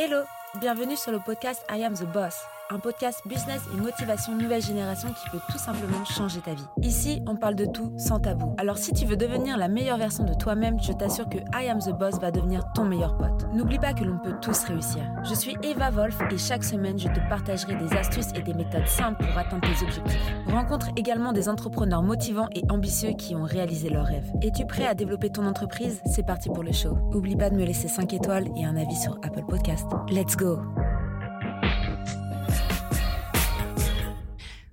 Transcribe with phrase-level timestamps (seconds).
[0.00, 0.22] Hello,
[0.60, 5.08] bienvenue sur le podcast I Am the Boss, un podcast business et motivation nouvelle génération
[5.08, 6.66] qui peut tout simplement changer ta vie.
[6.82, 8.54] Ici, on parle de tout sans tabou.
[8.58, 11.78] Alors si tu veux devenir la meilleure version de toi-même, je t'assure que I Am
[11.78, 13.46] the Boss va devenir ton meilleur pote.
[13.54, 15.02] N'oublie pas que l'on peut tous réussir.
[15.24, 18.86] Je suis Eva Wolf et chaque semaine, je te partagerai des astuces et des méthodes
[18.86, 20.34] simples pour atteindre tes objectifs.
[20.48, 24.30] Rencontre également des entrepreneurs motivants et ambitieux qui ont réalisé leurs rêves.
[24.42, 26.02] Es-tu prêt à développer ton entreprise?
[26.04, 26.98] C'est parti pour le show.
[27.14, 29.86] Oublie pas de me laisser 5 étoiles et un avis sur Apple Podcast.
[30.10, 30.60] Let's go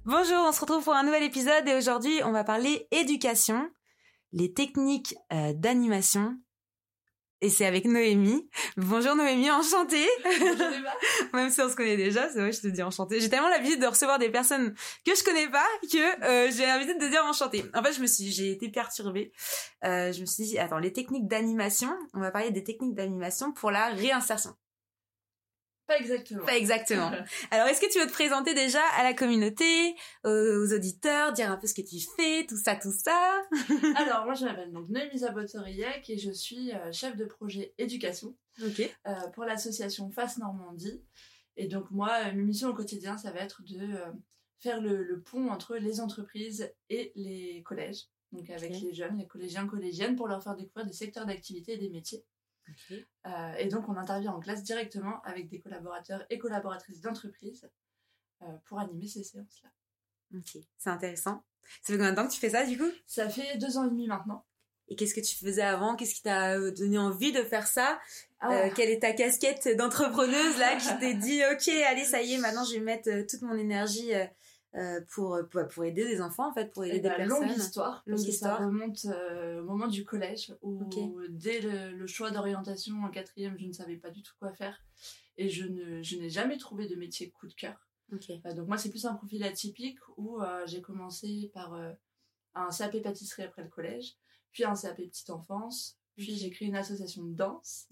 [0.05, 3.68] Bonjour, on se retrouve pour un nouvel épisode et aujourd'hui on va parler éducation,
[4.34, 6.38] les techniques euh, d'animation
[7.41, 8.48] et c'est avec Noémie.
[8.77, 10.05] Bonjour Noémie, enchantée.
[11.34, 13.20] Même si on se connaît déjà, c'est vrai, je te dis enchantée.
[13.20, 16.99] J'ai tellement l'habitude de recevoir des personnes que je connais pas que euh, j'ai l'habitude
[16.99, 17.66] de dire enchantée.
[17.74, 19.32] En fait, je me suis, j'ai été perturbée.
[19.85, 23.54] Euh, je me suis dit, attends, les techniques d'animation, on va parler des techniques d'animation
[23.54, 24.55] pour la réinsertion.
[25.88, 26.46] Pas exactement.
[26.46, 27.12] Pas exactement.
[27.52, 31.58] Alors, est-ce que tu veux te présenter déjà à la communauté, aux auditeurs, dire un
[31.58, 33.42] peu ce que tu fais, tout ça, tout ça
[33.98, 38.36] Alors, moi, je m'appelle donc Noémie Zabotoriec et je suis euh, chef de projet éducation
[38.66, 38.82] Ok.
[39.08, 41.04] euh, pour l'association Face Normandie.
[41.58, 44.12] Et donc, moi, euh, mes missions au quotidien, ça va être de euh,
[44.60, 48.05] faire le, le pont entre les entreprises et les collèges.
[48.32, 51.77] Donc, avec les jeunes, les collégiens, collégiennes, pour leur faire découvrir des secteurs d'activité et
[51.77, 52.26] des métiers.
[52.91, 57.70] Euh, et donc, on intervient en classe directement avec des collaborateurs et collaboratrices d'entreprise
[58.41, 59.70] euh, pour animer ces séances-là.
[60.35, 60.58] Ok.
[60.77, 61.43] C'est intéressant.
[61.82, 62.91] Ça fait combien de temps que tu fais ça, du coup?
[63.05, 64.46] Ça fait deux ans et demi maintenant.
[64.88, 65.96] Et qu'est-ce que tu faisais avant?
[65.96, 68.00] Qu'est-ce qui t'a euh, donné envie de faire ça?
[68.40, 68.52] Ah.
[68.52, 72.38] Euh, Quelle est ta casquette d'entrepreneuse là qui t'est dit ok allez ça y est
[72.38, 74.12] maintenant je vais mettre toute mon énergie
[74.75, 77.16] euh, euh, pour, pour pour aider des enfants en fait pour aider Eh des ben,
[77.18, 77.47] personnes.
[77.47, 78.57] longue histoire, Longue parce que histoire.
[78.59, 80.84] ça remonte euh, au moment du collège, où
[81.29, 84.81] dès le, le choix d'orientation en quatrième, je ne savais pas du tout quoi faire.
[85.38, 87.88] Et je ne je n'ai jamais trouvé de métier coup de cœur.
[88.13, 91.73] Euh, donc moi, c'est plus un profil atypique où j'ai commencé par
[92.53, 94.14] un CAP pâtisserie après le collège,
[94.52, 97.88] puis un CAP petite enfance, puis j'ai créé une association de danse.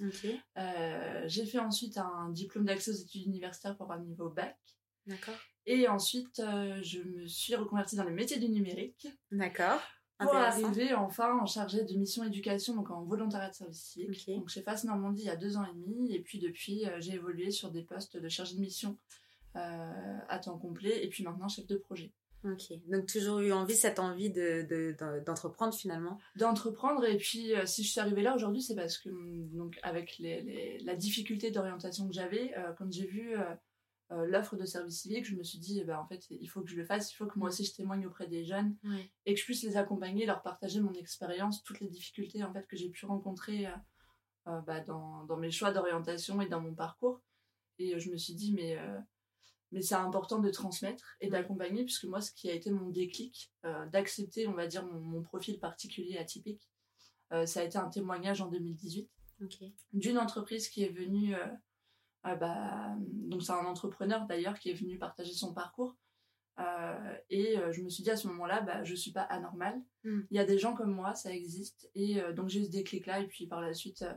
[0.57, 4.57] Euh, j'ai fait ensuite un diplôme d'accès aux études universitaires pour un niveau bac.
[5.05, 5.35] D'accord.
[5.65, 9.07] Et ensuite, euh, je me suis reconvertie dans les métiers du numérique.
[9.31, 9.79] D'accord.
[10.19, 10.33] pour
[10.65, 14.25] arriver enfin en chargé de mission éducation, donc en volontariat de service civique.
[14.29, 16.99] Donc chez Face Normandie il y a deux ans et demi, et puis depuis euh,
[17.01, 18.97] j'ai évolué sur des postes de chargé de mission
[19.55, 22.11] euh, à temps complet, et puis maintenant chef de projet.
[22.45, 22.73] Ok.
[22.89, 26.19] Donc toujours eu envie cette envie de de- de- d'entreprendre finalement.
[26.35, 30.17] D'entreprendre, et puis euh, si je suis arrivée là aujourd'hui, c'est parce que donc avec
[30.19, 33.43] les, les- la difficulté d'orientation que j'avais, euh, quand j'ai vu euh,
[34.11, 36.61] euh, l'offre de service civique, je me suis dit, eh ben, en fait, il faut
[36.61, 38.75] que je le fasse, il faut que moi aussi je témoigne auprès des jeunes.
[39.25, 42.67] Et que je puisse les accompagner, leur partager mon expérience, toutes les difficultés en fait
[42.67, 43.71] que j'ai pu rencontrer euh,
[44.47, 47.21] euh, bah, dans, dans mes choix d'orientation et dans mon parcours.
[47.79, 48.99] Et je me suis dit mais euh,
[49.71, 53.51] mais c'est important de transmettre et d'accompagner puisque moi ce qui a été mon déclic
[53.91, 56.69] d'accepter on va dire mon, mon profil particulier atypique,
[57.31, 59.09] ça a été un témoignage en 2018
[59.41, 59.63] Ok.
[59.91, 61.33] d'une entreprise qui est venue
[62.25, 65.97] euh, euh, bah, donc c'est un entrepreneur d'ailleurs qui est venu partager son parcours.
[66.59, 69.81] Euh, et euh, je me suis dit à ce moment-là bah je suis pas anormale.
[70.03, 70.21] Mm.
[70.29, 71.89] il y a des gens comme moi ça existe.
[71.95, 74.13] Et euh, donc j'ai eu ce déclic là et puis par la suite euh,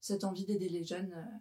[0.00, 1.38] cette envie d'aider les jeunes euh,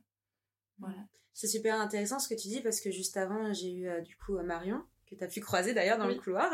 [0.79, 1.05] voilà.
[1.33, 4.17] C'est super intéressant ce que tu dis parce que juste avant, j'ai eu euh, du
[4.17, 6.15] coup euh, Marion que tu as pu croiser d'ailleurs dans Oui.
[6.15, 6.51] le couloir.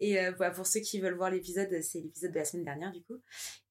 [0.00, 2.90] Et euh, bah, pour ceux qui veulent voir l'épisode, c'est l'épisode de la semaine dernière
[2.92, 3.20] du coup.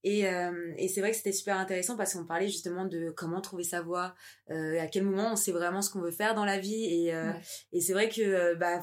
[0.04, 3.40] Et, euh, et c'est vrai que c'était super intéressant parce qu'on parlait justement de comment
[3.40, 4.14] trouver sa voie,
[4.50, 6.84] euh, à quel moment on sait vraiment ce qu'on veut faire dans la vie.
[7.06, 7.40] Et, euh, Ouais.
[7.72, 8.80] et c'est vrai que bah,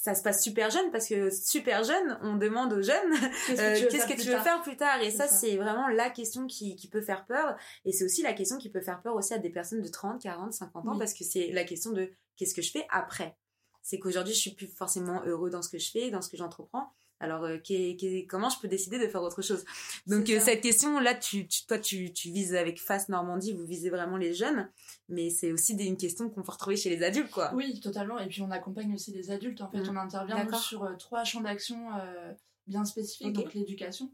[0.00, 3.12] ça se passe super jeune parce que super jeune, on demande aux jeunes
[3.46, 5.02] qu'est-ce que tu veux faire plus tard?
[5.02, 5.34] et ça, ça.
[5.36, 8.70] c'est vraiment la question qui, qui peut faire peur et c'est aussi la question qui
[8.70, 10.98] peut faire peur aussi à des personnes de 30 40 50 ans Oui.
[10.98, 13.36] parce que c'est la question de qu'est-ce que je fais après?
[13.82, 16.36] C'est qu'aujourd'hui je suis plus forcément heureux dans ce que je fais dans ce que
[16.36, 19.64] j'entreprends alors euh, qu'est- comment je peux décider de faire autre chose?
[20.06, 23.64] Donc euh, cette question là tu, tu toi tu, tu vises avec Face Normandie vous
[23.66, 24.68] visez vraiment les jeunes
[25.08, 28.18] mais c'est aussi des- une question qu'on peut retrouver chez les adultes quoi Oui, totalement.
[28.20, 29.60] Et puis on accompagne aussi les adultes.
[29.62, 29.88] En fait, Mm.
[29.90, 32.32] on intervient nous, sur euh, trois champs d'action euh,
[32.68, 33.28] bien spécifiques.
[33.36, 33.44] Ok.
[33.44, 34.10] Donc l'éducation,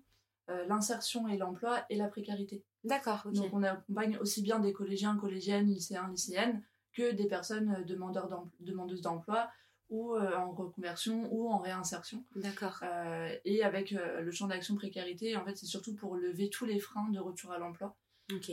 [0.68, 2.62] l'insertion et l'emploi et la précarité.
[2.84, 6.62] d'accord Donc on accompagne aussi bien des collégiens, collégiennes, lycéens, lycéennes
[6.92, 9.48] que des personnes demandeurs d'em- demandeuses d'emploi
[9.94, 12.24] ou euh, en reconversion ou en réinsertion.
[12.34, 16.50] d'accord Euh, et avec euh, le champ d'action précarité, en fait, c'est surtout pour lever
[16.50, 17.96] tous les freins de retour à l'emploi.
[18.32, 18.50] ok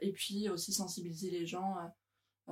[0.00, 1.76] et puis aussi sensibiliser les gens.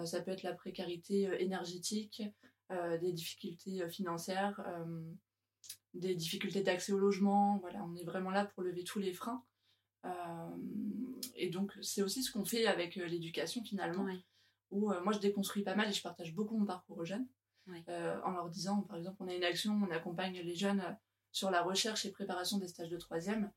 [0.05, 2.23] ça peut être la précarité énergétique,
[2.71, 4.61] des difficultés financières,
[5.95, 7.59] des difficultés d'accès au logement.
[7.59, 9.43] Voilà, on est vraiment là pour lever tous les freins.
[11.35, 14.05] Et donc c'est aussi ce qu'on fait avec l'éducation finalement.
[14.05, 14.25] Ouais.
[14.71, 17.27] où moi je déconstruis pas mal et je partage beaucoup mon parcours aux jeunes.
[18.25, 20.83] En leur disant, par exemple, on a une action, on accompagne les jeunes
[21.33, 23.51] sur la recherche et préparation des stages de troisième.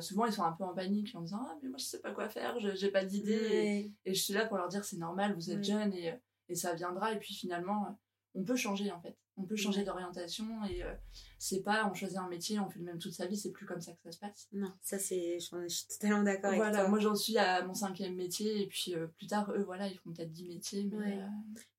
[0.00, 2.12] souvent, ils sont un peu en panique en disant Ah, mais moi, je sais pas
[2.12, 3.92] quoi faire, je j'ai pas d'idée.
[4.06, 6.14] Et, je suis là pour leur dire C'est normal, vous êtes jeunes et,
[6.48, 7.12] et, ça viendra.
[7.12, 7.98] Et puis finalement,
[8.34, 9.16] on peut changer en fait.
[9.40, 10.92] On peut changer d'orientation et euh,
[11.38, 13.64] c'est pas on choisit un métier, on fait le même toute sa vie, c'est plus
[13.64, 14.48] comme ça que ça se passe.
[14.52, 16.88] Non, ça c'est, je, suis totalement d'accord voilà, avec toi.
[16.88, 19.98] moi j'en suis à mon cinquième métier et puis euh, plus tard, eux voilà, ils
[19.98, 20.88] font peut-être dix métiers.
[20.92, 21.26] Mais, euh,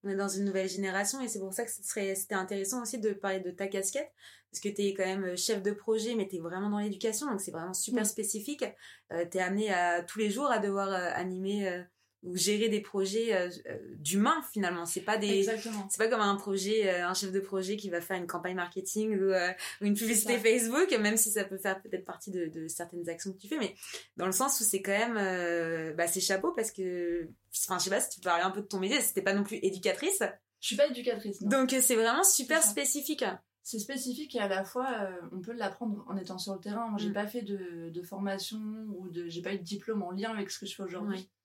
[0.04, 2.82] On est dans une nouvelle génération et c'est pour ça que ce serait, c'était intéressant
[2.82, 4.12] aussi de parler de ta casquette
[4.52, 7.28] parce que tu es quand même chef de projet mais tu es vraiment dans l'éducation
[7.28, 8.66] donc c'est vraiment super spécifique.
[9.10, 11.86] tu es amené à tous les jours à devoir animer
[12.24, 14.86] ou gérer des projets euh, euh, d'humains finalement.
[14.86, 18.00] C'est pas des c'est pas comme un projet euh, un chef de projet qui va
[18.00, 19.34] faire une campagne marketing ou,
[19.82, 23.38] une publicité Facebook même si ça peut faire peut-être partie de, de, certaines actions que
[23.38, 23.76] tu fais mais
[24.18, 27.28] dans le sens où c'est quand même bah c'est chapeau parce que
[27.68, 29.34] enfin je sais pas si tu peux parler un peu de ton métier c'était pas
[29.34, 30.22] non plus éducatrice.
[30.60, 31.50] Je suis pas éducatrice non.
[31.50, 33.26] donc c'est vraiment super spécifique.
[33.64, 36.88] C'est spécifique et à la fois on peut l'apprendre en étant sur le terrain.
[36.90, 37.14] Moi j'ai mm.
[37.14, 38.60] pas fait de, de formation
[38.96, 41.20] ou de j'ai pas eu de diplôme en lien avec ce que je fais aujourd'hui.
[41.20, 41.41] Euh,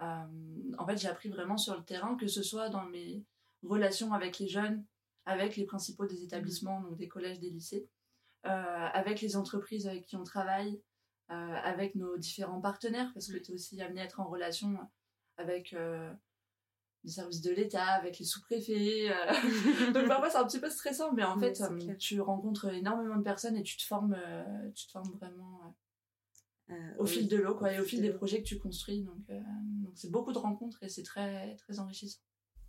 [0.00, 3.24] en fait, j'ai appris vraiment sur le terrain, que ce soit dans mes
[3.62, 4.84] relations avec les jeunes,
[5.26, 7.88] avec les principaux des établissements, donc des collèges, des lycées,
[8.46, 10.80] euh, avec les entreprises avec qui on travaille,
[11.30, 14.78] euh, avec nos différents partenaires, parce que tu es aussi amené à être en relation
[15.36, 15.74] avec
[17.04, 19.08] les services de l'État, avec les sous-préfets.
[19.94, 21.62] Donc parfois c'est un petit peu stressant, mais en fait
[21.98, 24.16] tu rencontres énormément de personnes et tu te formes,
[24.74, 25.70] tu te formes vraiment euh,
[26.98, 29.02] au fil de l'eau, quoi, et au fil des projets que tu construis.
[29.02, 29.40] Donc, euh,
[29.82, 32.20] donc c'est beaucoup de rencontres et c'est très, très enrichissant.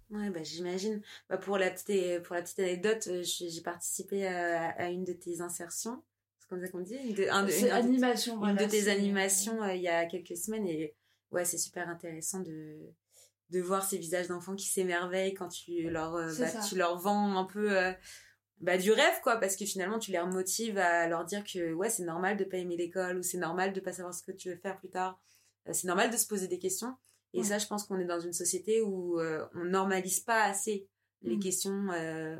[0.10, 1.02] Ouais, bah, j'imagine.
[1.30, 5.42] Bah, pour, la petite, pour la petite anecdote, euh, j'ai participé à, une de tes
[5.42, 6.04] insertions.
[6.40, 6.96] C'est comme ça qu'on dit?
[6.96, 10.68] Une de, une, animation, une de tes animations il y a quelques semaines.
[10.68, 10.94] Et
[11.32, 12.78] ouais, c'est super intéressant de,
[13.52, 17.46] de voir ces visages d'enfants qui s'émerveillent quand tu leur, bah, tu leur vends un
[17.46, 17.94] peu
[18.62, 21.90] bah, du rêve quoi parce que finalement tu les remotives à leur dire que ouais
[21.90, 24.50] c'est normal de pas aimer l'école ou c'est normal de pas savoir ce que tu
[24.50, 25.20] veux faire plus tard.
[25.68, 26.96] Euh, c'est normal de se poser des questions.
[27.34, 30.88] Et ça je pense qu'on est dans une société où euh, on normalise pas assez
[31.22, 31.40] les mm.
[31.40, 32.36] questions euh,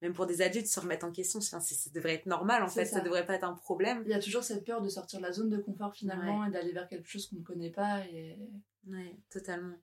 [0.00, 1.40] même pour des adultes se remettre en question.
[1.40, 1.58] Ça,
[1.92, 2.86] devrait être normal en fait.
[2.86, 3.00] Ça.
[3.00, 4.02] devrait pas être un problème.
[4.06, 6.50] Il y a toujours cette peur de sortir de la zone de confort finalement et
[6.50, 8.38] d'aller vers quelque chose qu'on ne connaît pas et
[8.88, 9.76] ouais totalement.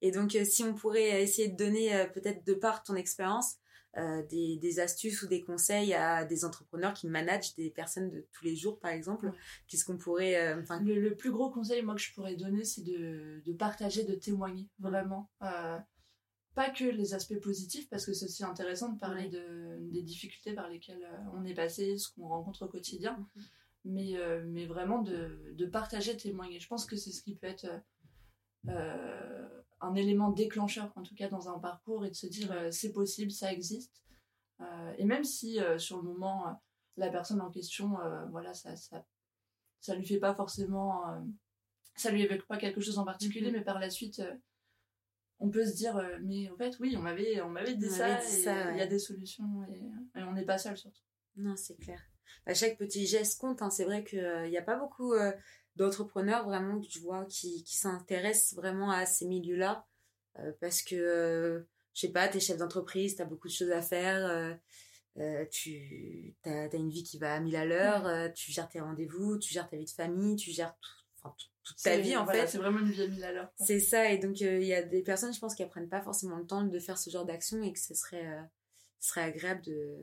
[0.00, 3.56] Et donc si on pourrait essayer de donner peut-être de part ton expérience
[3.96, 8.44] euh, des, astuces ou des conseils à des entrepreneurs qui managent des personnes de tous
[8.44, 9.32] les jours, par exemple
[9.66, 10.36] Qu'est-ce qu'on pourrait...
[10.36, 14.14] Euh, le, plus gros conseil, moi, que je pourrais donner, c'est de, de, partager, de
[14.14, 15.28] témoigner, vraiment.
[15.42, 15.76] Euh,
[16.54, 20.52] pas que les aspects positifs, parce que c'est aussi intéressant de parler de, des difficultés
[20.52, 23.44] par lesquelles on est passé, ce qu'on rencontre au quotidien, mhm.
[23.86, 24.14] mais,
[24.46, 26.60] mais vraiment de, de partager, témoigner.
[26.60, 27.66] Je pense que c'est ce qui peut être
[29.80, 32.92] un élément déclencheur, en tout cas dans un parcours, et de se dire euh, c'est
[32.92, 34.02] possible, ça existe.
[34.60, 36.60] Euh, et même si euh, sur le moment,
[36.96, 37.96] la personne en question,
[38.30, 39.04] voilà, ça, ça,
[39.80, 41.04] ça lui fait pas forcément.
[41.94, 43.54] ça lui évoque pas quelque chose en particulier, mm-hmm.
[43.54, 44.22] mais par la suite,
[45.38, 48.20] on peut se dire mais en fait, oui, on m'avait, on m'avait dit, ça,
[48.72, 51.00] il y a des solutions, et, on n'est pas seul surtout.
[51.36, 52.02] Non, c'est clair.
[52.44, 53.70] À chaque petit geste compte, hein.
[53.70, 55.14] c'est vrai qu'il n'y a pas beaucoup
[55.76, 59.86] d'entrepreneurs vraiment que je vois qui, qui s'intéressent vraiment à ces milieux-là.
[60.38, 61.60] Euh, parce que euh,
[61.92, 64.24] je sais pas t'es chef d'entreprise t'as beaucoup de choses à faire
[65.18, 68.80] euh, tu as, as, une vie qui va à mille à l'heure tu gères tes
[68.80, 70.76] rendez-vous tu gères ta vie de famille tu gères
[71.20, 71.30] tout,
[71.64, 72.46] toute ta vie en fait.
[72.46, 74.82] c'est vraiment une vie à mille à l'heure c'est ça et donc il y a
[74.82, 77.60] des personnes je pense qui apprennent pas forcément le temps de faire ce genre d'action
[77.64, 78.38] et que ce serait
[79.00, 79.98] ce serait agréable de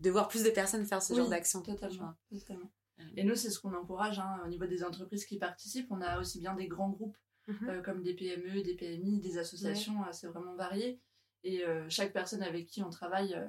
[0.00, 2.70] de voir plus de personnes faire ce genre d'action totalement totalement
[3.16, 5.90] et nous, c'est ce qu'on encourage hein, au niveau des entreprises qui participent.
[5.90, 7.68] On a aussi bien des grands groupes mhm.
[7.68, 11.00] euh, comme des PME, des PMI, des associations, c'est vraiment varié.
[11.44, 13.46] Et euh, chaque personne avec qui on travaille, euh,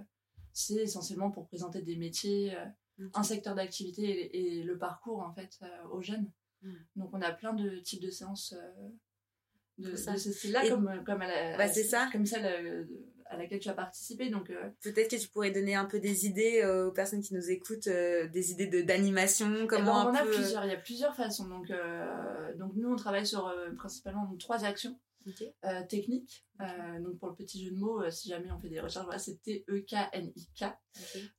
[0.52, 2.56] c'est essentiellement pour présenter des métiers,
[3.14, 5.60] un secteur d'activité et, le parcours en fait
[5.92, 6.32] aux jeunes.
[6.62, 6.74] Mm.
[6.98, 8.54] Donc on a plein de types de séances
[9.80, 12.08] de, c'est là comme comme à bah, ça.
[12.12, 12.38] comme ça
[13.34, 14.30] à laquelle tu as participé.
[14.30, 17.34] Donc euh, peut-être que tu pourrais donner un peu des idées euh, aux personnes qui
[17.34, 20.75] nous écoutent, euh, des idées de d'animation, eh ben, comment on a plusieurs, il y
[20.75, 21.48] a plusieurs façons.
[21.48, 21.72] Donc
[22.58, 24.98] donc nous on travaille sur principalement trois actions.
[25.90, 26.46] techniques.
[26.60, 29.42] donc pour le petit jeu de mots, si jamais on fait des recherches, voilà, c'est
[29.42, 30.66] T-E-K-N-I-K.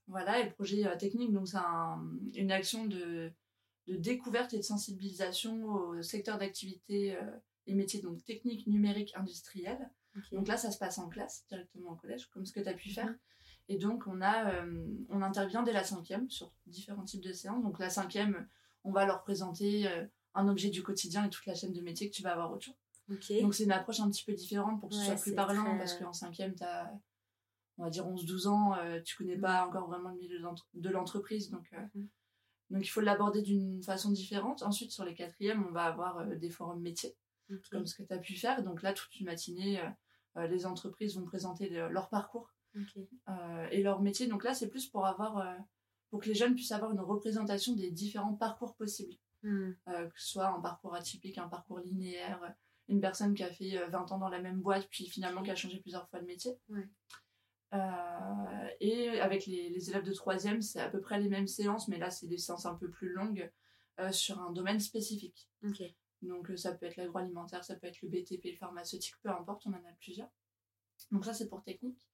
[0.07, 1.59] Voilà, et le projet technique, donc c'est
[2.41, 3.31] une action de,
[3.87, 7.17] de découverte et de sensibilisation au secteur d'activité
[7.67, 9.91] et métiers donc techniques, numériques, industriels.
[10.33, 12.75] Donc là, ça se passe en classe, directement au collège, comme ce que tu as
[12.75, 13.07] pu faire.
[13.07, 13.19] Mhm.
[13.69, 17.63] Et donc, on, a, euh, on intervient dès la cinquième sur différents types de séances.
[17.63, 18.47] Donc la cinquième,
[18.85, 20.05] on va leur présenter euh,
[20.35, 22.77] un objet du quotidien et toute la chaîne de métiers que tu vas avoir autour.
[23.09, 25.95] Donc c'est une approche un petit peu différente pour que ce soit plus parlant, parce
[25.95, 26.91] qu'en cinquième, tu as,
[27.77, 31.51] on va dire, 11-12 ans, tu connais pas encore vraiment le milieu de l'entreprise.
[31.51, 32.07] Donc, mm.
[32.71, 34.63] donc il faut l'aborder d'une façon différente.
[34.63, 37.15] Ensuite, sur les quatrièmes, on va avoir des forums métiers,
[37.71, 38.63] comme ce que tu as pu faire.
[38.63, 39.81] Donc là, toute une matinée,
[40.37, 42.53] les entreprises vont présenter leur parcours
[43.71, 44.27] et leur métier.
[44.27, 45.57] Donc là, c'est plus pour avoir
[46.11, 49.17] pour que les jeunes puissent avoir une représentation des différents parcours possibles.
[49.45, 49.73] Hmm.
[49.89, 52.41] Euh, que ce soit un parcours atypique, un parcours linéaire,
[52.89, 55.51] une personne qui a fait 20 euh, ans dans la même boîte, puis finalement qui
[55.51, 56.59] a changé plusieurs fois de métier.
[57.75, 61.99] Euh, et avec les, élèves de troisième, c'est à peu près les mêmes séances, mais
[61.99, 63.51] là, c'est des séances un peu plus longues
[64.11, 65.51] sur un domaine spécifique.
[66.25, 69.71] Donc, ça peut être l'agroalimentaire, ça peut être le BTP, le pharmaceutique, peu importe, on
[69.71, 70.31] en a plusieurs.
[71.11, 72.09] Donc, ça, c'est pour technique.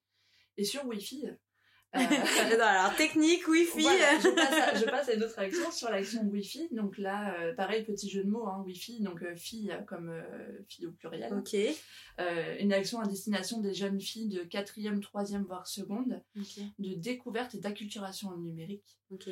[0.56, 1.98] Et sur Wi-Fi, euh,
[2.60, 3.82] alors technique, Wi-Fi.
[3.82, 6.68] je, passe à, une autre action sur l'action Wi-Fi.
[6.72, 10.12] Donc là, euh, pareil, petit jeu de mots, hein, Wi-Fi, donc euh, fille comme
[10.68, 11.32] fille au pluriel.
[11.34, 11.56] Ok.
[12.60, 16.22] une action à destination des jeunes filles de 4e, 3e, voire seconde,
[16.78, 18.98] de découverte et d'acculturation numérique.
[19.10, 19.28] Ok.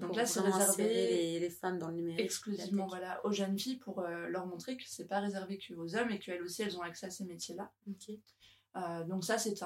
[0.00, 2.20] Donc là, c'est réservé les, les, femmes dans le numérique.
[2.20, 6.18] Exclusivement voilà, aux jeunes filles pour leur montrer que c'est pas réservé qu'aux hommes et
[6.18, 7.70] qu'elles aussi, elles ont accès à ces métiers-là.
[8.76, 9.62] Euh, donc ça, c'est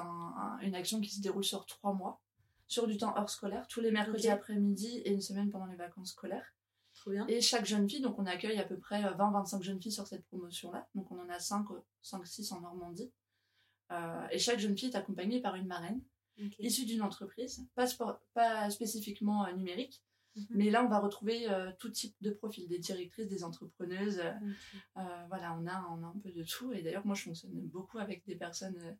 [0.61, 2.21] une action qui se déroule sur trois mois,
[2.67, 6.11] sur du temps hors scolaire, tous les mercredis après-midi et une semaine pendant les vacances
[6.11, 6.53] scolaires.
[7.27, 10.25] Et chaque jeune fille, donc on accueille à peu près 20-25 jeunes filles sur cette
[10.25, 10.87] promotion-là.
[10.95, 11.67] Donc on en a 5,
[12.03, 13.11] 5-6 en Normandie.
[13.91, 16.01] Euh, et chaque jeune fille est accompagnée par une marraine,
[16.59, 17.87] issue d'une entreprise, pas,
[18.33, 20.03] pas spécifiquement euh, numérique,
[20.35, 20.45] Mhm.
[20.49, 24.19] Mais là, on va retrouver euh, tout type de profil, des directrices, des entrepreneuses.
[24.19, 26.73] Euh, voilà, on a, on a un peu de tout.
[26.73, 28.97] Et d'ailleurs, moi, je fonctionne beaucoup avec des personnes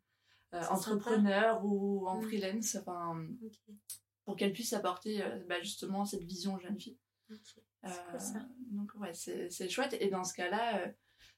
[0.54, 3.27] entrepreneurs ou en freelance, enfin,
[4.24, 6.98] pour qu'elles puissent apporter bah, justement cette vision aux jeunes filles.
[8.72, 9.98] donc, ouais, c'est chouette.
[10.00, 10.94] Et dans ce cas-là,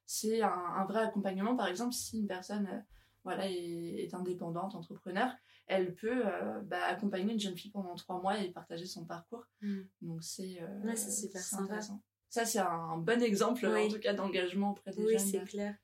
[0.06, 1.56] c'est un, vrai accompagnement.
[1.56, 2.86] Par exemple, si une personne
[3.24, 5.34] voilà, est, est indépendante, entrepreneur,
[5.68, 9.46] elle peut euh, bah, accompagner une jeune fille pendant trois mois et partager son parcours.
[9.62, 9.82] Hmm.
[10.02, 12.02] Donc c'est euh, super intéressant.
[12.30, 15.08] Ça, c'est un bon exemple, en tout cas, d'engagement auprès des jeunes.
[15.08, 15.76] Oui, c'est clair.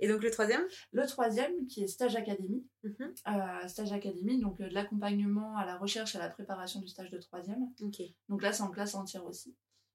[0.00, 0.62] Et donc le troisième?
[0.90, 2.66] Le troisième, qui est Stage Académie.
[2.82, 3.14] Mhm.
[3.28, 7.18] Euh, stage Académie, donc de l'accompagnement à la recherche, à la préparation du stage de
[7.18, 7.68] troisième.
[8.28, 9.54] Donc là, c'est en classe entière aussi.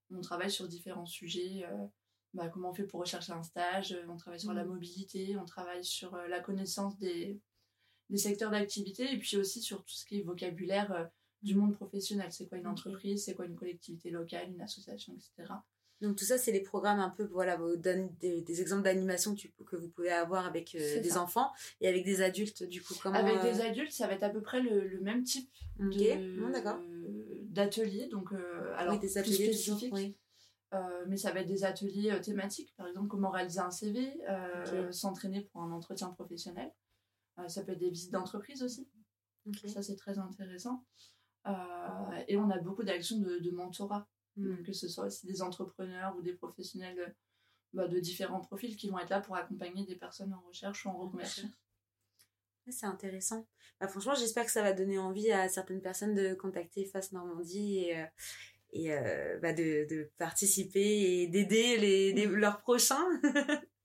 [0.10, 1.66] On travaille sur différents sujets.
[2.34, 4.72] Bah, comment on fait pour rechercher un stage On travaille sur la mhm.
[4.72, 7.42] mobilité, on travaille sur la connaissance des,
[8.10, 11.06] des secteurs d'activité et puis aussi sur tout ce qui est vocabulaire euh,
[11.42, 12.32] du monde professionnel.
[12.32, 15.54] C'est quoi une entreprise, c'est quoi une collectivité locale, une association, etc.
[16.02, 19.76] Donc tout ça, c'est les programmes un peu, voilà, vous donne des, exemples d'animation que
[19.76, 22.94] vous pouvez avoir avec euh, des enfants et avec des adultes, du coup.
[23.02, 25.50] Comment, avec des euh, adultes, ça va être à peu près le, même type
[27.50, 28.30] d'ateliers, donc
[28.76, 30.16] alors des ateliers plus spécifiques.
[31.08, 34.14] mais ça va être des ateliers thématiques, par exemple comment réaliser un CV,
[34.92, 36.72] s'entraîner pour un entretien professionnel.
[37.40, 38.88] Euh, ça peut être des visites d'entreprise aussi.
[39.68, 40.86] Ça, c'est très intéressant.
[41.46, 41.52] Euh,
[42.28, 44.64] et on a beaucoup d'actions de, mentorat, hmm.
[44.64, 47.16] que ce soit aussi des entrepreneurs ou des professionnels
[47.74, 50.90] bah, de différents profils qui vont être là pour accompagner des personnes en recherche ou
[50.90, 51.50] en reconversion.
[52.70, 53.48] C'est intéressant.
[53.80, 57.78] Bah, franchement, j'espère que ça va donner envie à certaines personnes de contacter Face Normandie
[57.78, 58.06] et, euh,
[58.74, 58.90] et
[59.42, 63.08] bah, de, de, participer et d'aider les, leurs prochains.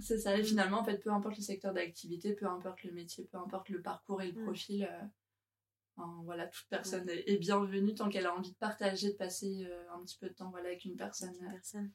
[0.00, 0.36] C'est ça.
[0.36, 3.68] Et finalement, en fait, peu importe le secteur d'activité, peu importe le métier, peu importe
[3.68, 8.52] le parcours et le profil, euh, voilà, toute personne est bienvenue tant qu'elle a envie
[8.52, 11.36] de partager, de passer euh, un petit peu de temps voilà, avec une personne.
[11.50, 11.90] personne.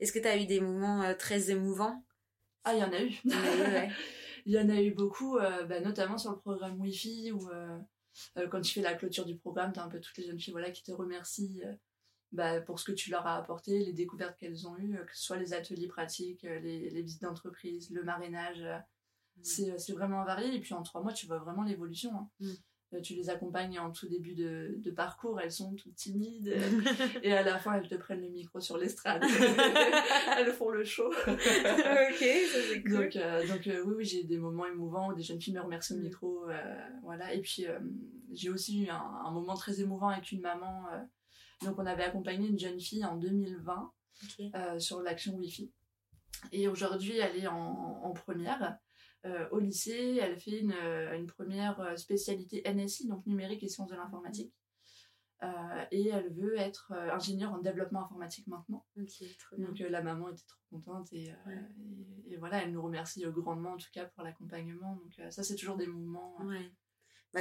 [0.00, 2.04] Est-ce que tu as eu des moments euh, très émouvants?
[2.64, 3.12] Ah, il y en a eu.
[4.46, 7.48] Il y en a eu beaucoup, bah, notamment sur le programme Wi-Fi où
[8.50, 10.52] quand tu fais la clôture du programme, tu as un peu toutes les jeunes filles
[10.52, 11.62] voilà, qui te remercient
[12.34, 15.22] bah, pour ce que tu leur as apporté, les découvertes qu'elles ont eues, que ce
[15.22, 18.62] soit les ateliers pratiques, euh, les, les visites d'entreprise, le marinage.
[18.62, 18.76] Euh,
[19.60, 20.52] euh, c'est vraiment varié.
[20.52, 22.10] Et puis en trois mois, tu vois vraiment l'évolution.
[22.12, 22.28] Hein.
[22.40, 22.52] Mm.
[23.02, 26.56] Tu les accompagnes en tout début de, de parcours, elles sont toutes timides.
[27.22, 29.24] et à la fin, elles te prennent le micro sur l'estrade.
[30.38, 31.08] elles font le show.
[31.08, 32.92] ok, ça c'est cool.
[32.92, 35.98] Donc, donc oui, oui j'ai des moments émouvants où des jeunes filles me remercient au
[35.98, 36.02] mm.
[36.02, 36.46] micro.
[37.02, 37.34] voilà.
[37.34, 37.66] Et puis,
[38.32, 40.84] j'ai aussi eu un, un, moment très émouvant avec une maman
[41.62, 43.92] donc on avait accompagné une jeune fille en 2020
[44.54, 45.72] euh, sur l'action Wi-Fi.
[46.52, 48.78] Et aujourd'hui, elle est en, première.
[49.24, 53.88] Euh, au lycée, elle fait une, euh, une, première spécialité NSI, donc numérique et sciences
[53.88, 54.52] de l'informatique.
[55.90, 58.86] et elle veut être ingénieure en développement informatique maintenant.
[58.96, 61.34] donc la maman était trop contente et,
[62.30, 64.96] et, voilà, elle nous remercie grandement en tout cas pour l'accompagnement.
[64.96, 66.36] Donc ça, c'est toujours des moments.
[66.42, 66.70] Ouais.
[67.34, 67.40] Bah,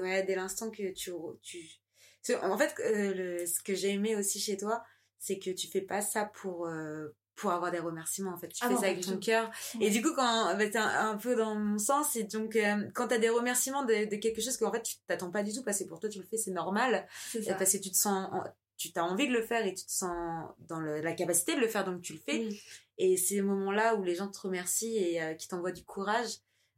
[0.00, 1.83] ouais, dès l'instant que tu, tu,
[2.42, 4.82] en fait, euh, ce que j'ai aimé aussi chez toi,
[5.18, 8.48] c'est que tu fais pas ça pour, euh, pour avoir des remerciements en fait.
[8.48, 9.50] Tu Ah fais non, ça avec ton cœur.
[9.80, 12.88] Et du coup quand bah, t'es un, un peu dans mon sens et donc euh,
[12.94, 15.62] quand t'as des remerciements de, de quelque chose qu'en fait tu t'attends pas du tout
[15.64, 17.06] parce que pour toi tu le fais c'est normal.
[17.58, 18.44] Parce que tu te sens en-
[18.76, 21.60] tu t'as envie de le faire et tu te sens dans le- la capacité de
[21.60, 22.38] le faire donc tu le fais.
[22.46, 22.60] Oui.
[22.98, 26.36] et ces moments-là où les gens te remercient et euh, qui t'envoient du courage,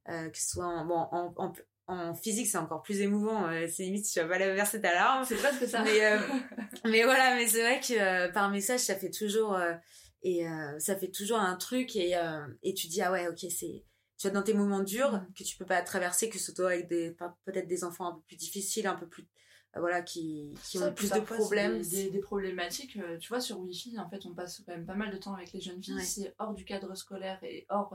[0.08, 1.52] euh, que ce soit en, bon, en, en,
[1.88, 3.48] en physique, c'est encore plus émouvant.
[3.48, 5.24] euh, c'est limite, tu vas pas verser ta larme.
[5.24, 5.82] C'est presque ça.
[5.84, 6.18] Mais, euh,
[6.84, 9.74] mais voilà, mais c'est vrai que euh, par message, ça fait toujours, euh,
[10.22, 10.44] et,
[10.78, 12.14] ça fait toujours un truc et,
[12.62, 13.84] et tu dis, ah ouais, ok, c'est.
[14.18, 15.32] Tu vois, dans tes moments durs Mhm.
[15.38, 17.14] que tu peux pas traverser, que ce soit avec des,
[17.44, 19.28] peut-être des enfants un peu plus difficiles, un peu plus.
[19.76, 21.82] voilà, qui, qui Ça, ont plus de problèmes.
[21.82, 22.98] Des, problématiques.
[23.20, 25.52] tu vois, sur Wi-Fi, en fait, on passe quand même pas mal de temps avec
[25.52, 25.94] les jeunes filles.
[25.96, 26.02] Ouais.
[26.02, 27.94] C'est hors du cadre scolaire et hors,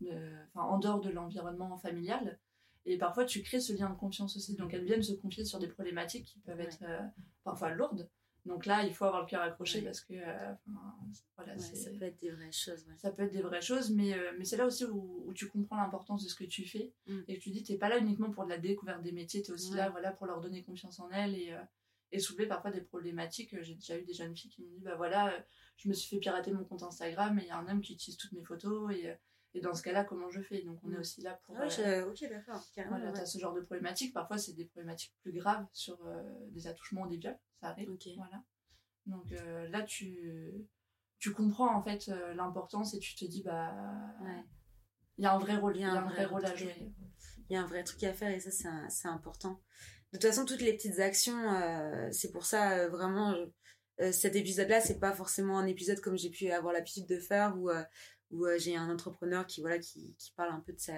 [0.00, 0.12] de-
[0.54, 2.38] en dehors de l'environnement familial.
[2.90, 4.54] Et parfois, tu crées ce lien de confiance aussi.
[4.56, 7.00] Donc, elles viennent se confier sur des problématiques qui peuvent être euh,
[7.44, 8.08] parfois lourdes.
[8.46, 9.84] Donc là, il faut avoir le cœur accroché Ouais.
[9.84, 10.54] parce que euh,
[11.36, 12.86] voilà, Ouais, ça peut être des vraies choses.
[12.88, 12.96] ouais.
[12.96, 15.48] ça peut être des vraies choses, mais, euh, mais c'est là aussi où, où tu
[15.48, 17.18] comprends l'importance de ce que tu fais Mm.
[17.28, 19.52] et que tu dis, t'es pas là uniquement pour de la découverte des métiers, t'es
[19.52, 19.76] aussi Ouais.
[19.78, 21.58] là voilà, pour leur donner confiance en elles et, euh,
[22.10, 23.54] et soulever parfois des problématiques.
[23.60, 25.30] J'ai déjà eu des jeunes filles qui m'ont dit, bah voilà,
[25.76, 27.92] je me suis fait pirater mon compte Instagram et il y a un homme qui
[27.92, 29.12] utilise toutes mes photos et,
[29.54, 30.62] et dans ce cas-là, comment je fais?
[30.62, 31.00] Donc on est Mm.
[31.00, 31.56] aussi là pour...
[31.58, 32.62] Ah euh, je- ok, d'accord.
[32.88, 33.26] voilà, ouais.
[33.26, 34.12] ce genre de problématiques.
[34.14, 37.38] Parfois, c'est des problématiques plus graves sur euh, des attouchements ou des viols.
[37.60, 37.90] Ça arrive.
[38.16, 38.42] Voilà.
[39.06, 40.52] Donc euh, là, tu,
[41.18, 43.74] tu comprends en fait l'importance et tu te dis, bah,
[44.22, 44.44] Ouais.
[45.16, 46.92] il y a un vrai rôle, il y a un vrai rôle à jouer.
[47.50, 48.50] Il y a un vrai truc à faire et ça,
[48.90, 49.60] c'est important.
[50.12, 51.38] De toute façon, toutes les petites actions,
[52.12, 53.34] c'est pour ça, vraiment,
[53.98, 57.56] je- cet épisode-là, c'est pas forcément un épisode comme j'ai pu avoir l'habitude de faire
[57.58, 57.82] où, euh,
[58.30, 60.92] où euh, j'ai un entrepreneur qui, voilà, qui, qui parle un peu de, sa,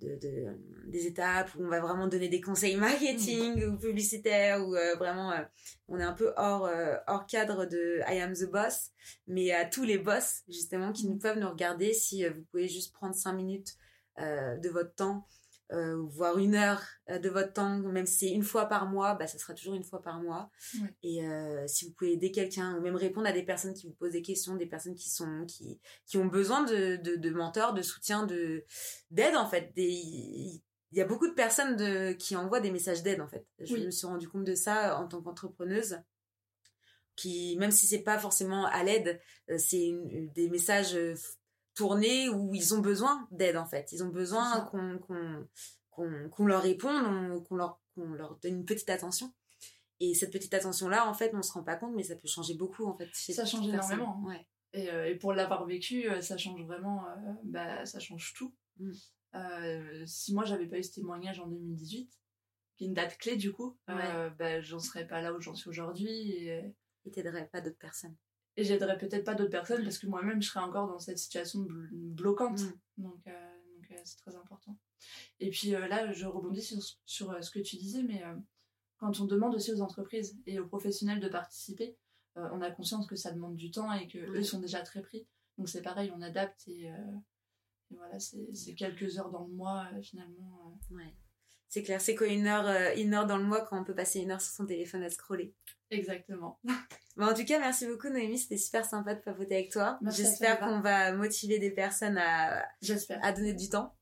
[0.00, 4.74] de, de- des étapes, où on va vraiment donner des conseils marketing ou publicitaires, où
[4.74, 5.42] euh, vraiment, euh,
[5.88, 8.90] on est un peu hors, euh, hors cadre de I am the boss,
[9.26, 12.68] mais à tous les boss, justement, qui nous peuvent nous regarder, si euh, vous pouvez
[12.68, 13.74] juste prendre cinq minutes
[14.18, 15.26] euh, de votre temps
[15.72, 19.14] euh, voire une heure euh, de votre temps, même si c'est une fois par mois,
[19.14, 20.50] bah, ça sera toujours une fois par mois.
[20.80, 20.94] Ouais.
[21.02, 23.92] Et euh, si vous pouvez aider quelqu'un ou même répondre à des personnes qui vous
[23.94, 27.72] posent des questions, des personnes qui sont qui, qui ont besoin de, de, de mentors,
[27.72, 28.64] de soutien, de
[29.10, 29.72] d'aide en fait.
[29.76, 30.60] Il
[30.92, 33.46] y a beaucoup de personnes de, qui envoient des messages d'aide en fait.
[33.60, 33.86] Je Oui.
[33.86, 35.98] me suis rendu compte de ça en tant qu'entrepreneuse.
[37.16, 39.20] Qui, même si c'est pas forcément à l'aide,
[39.58, 39.92] c'est
[40.34, 40.96] des messages
[41.80, 43.90] tournés où ils ont besoin d'aide en fait.
[43.92, 45.46] Ils ont besoin qu'on qu'on
[45.90, 49.32] qu'on qu'on leur réponde, on- qu'on leur, qu'on leur donne une petite attention.
[50.02, 52.54] Et cette petite attention-là, en fait, on se rend pas compte, mais ça peut changer
[52.54, 53.08] beaucoup, en fait.
[53.14, 54.28] chez Ça change énormément, hein.
[54.28, 54.46] Ouais.
[54.72, 58.54] Et, euh, et pour l'avoir vécu, euh, ça change vraiment, euh, bah, ça change tout.
[58.78, 58.92] Mm.
[59.34, 62.10] Euh, si moi j'avais pas eu ce témoignage en 2018,
[62.76, 65.54] qui est une date clé du coup, euh, bah, j'en serais pas là où j'en
[65.54, 66.74] suis aujourd'hui et,
[67.06, 68.16] Et t'aiderais pas d'autres personnes.
[68.56, 71.60] Et j'aiderais peut-être pas d'autres personnes parce que moi-même je serais encore dans cette situation
[71.62, 72.60] blo- bloquante.
[72.60, 72.72] Mm.
[72.98, 74.76] Donc, euh, donc, euh, c'est très important.
[75.38, 78.22] Et puis euh, là, je rebondis sur, ce- sur ce que tu disais, mais
[78.98, 81.96] quand on demande aussi aux entreprises et aux professionnels de participer,
[82.36, 84.38] on a conscience que ça demande du temps et que Ouais.
[84.38, 85.26] eux sont déjà très pris.
[85.58, 86.84] Donc c'est pareil, on adapte et,
[87.90, 90.78] et voilà, c'est c'est quelques heures dans le mois finalement.
[90.90, 91.14] Ouais.
[91.70, 93.94] C'est clair, c'est quoi une heure, euh, une heure dans le mois quand on peut
[93.94, 95.54] passer une heure sur son téléphone à scroller
[95.90, 96.60] Exactement.
[97.16, 99.98] Bon, en tout cas, merci beaucoup Noémie, c'était super sympa de papoter avec toi.
[100.10, 102.64] J'espère qu'on va motiver des personnes à,
[103.36, 103.94] donner du temps.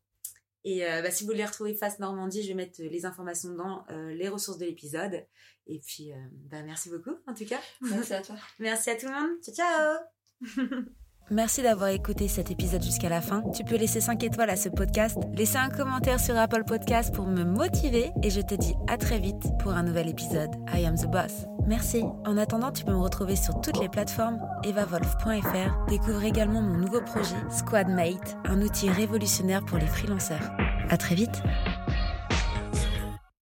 [0.62, 3.84] Et euh, bah, si vous voulez retrouver Face Normandie, je vais mettre les informations dans
[3.90, 5.26] euh, les ressources de l'épisode.
[5.66, 6.16] Et puis, euh,
[6.50, 7.60] bah, merci beaucoup en tout cas.
[7.80, 8.36] Merci à toi.
[8.58, 9.42] Merci à tout le monde.
[9.42, 10.84] Ciao, ciao
[11.30, 13.42] Merci d'avoir écouté cet épisode jusqu'à la fin.
[13.54, 17.26] Tu peux laisser 5 étoiles à ce podcast, laisser un commentaire sur Apple Podcast pour
[17.26, 20.50] me motiver et je te dis à très vite pour un nouvel épisode.
[20.74, 21.44] I am the boss.
[21.66, 22.02] Merci.
[22.24, 25.86] En attendant, tu peux me retrouver sur toutes les plateformes evavolf.fr.
[25.88, 30.50] Découvre également mon nouveau projet Squadmate, un outil révolutionnaire pour les freelanceurs.
[30.88, 31.42] À très vite.